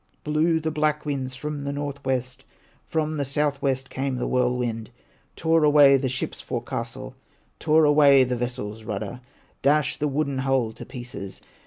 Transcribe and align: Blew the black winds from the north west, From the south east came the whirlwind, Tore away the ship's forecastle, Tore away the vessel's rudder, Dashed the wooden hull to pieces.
Blew 0.23 0.59
the 0.59 0.71
black 0.71 1.05
winds 1.05 1.35
from 1.35 1.63
the 1.63 1.71
north 1.71 2.03
west, 2.03 2.43
From 2.87 3.17
the 3.17 3.23
south 3.23 3.63
east 3.63 3.91
came 3.91 4.15
the 4.15 4.27
whirlwind, 4.27 4.89
Tore 5.35 5.63
away 5.63 5.95
the 5.95 6.09
ship's 6.09 6.41
forecastle, 6.41 7.13
Tore 7.59 7.85
away 7.85 8.23
the 8.23 8.35
vessel's 8.35 8.83
rudder, 8.83 9.21
Dashed 9.61 9.99
the 9.99 10.07
wooden 10.07 10.39
hull 10.39 10.71
to 10.71 10.87
pieces. 10.87 11.39